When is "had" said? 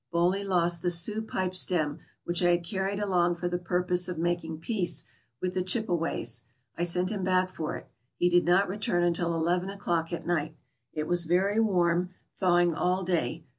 2.49-2.63